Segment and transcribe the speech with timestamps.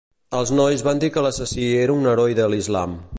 [0.37, 3.01] Els nois van dir que l'assassí era un heroi de l'islam.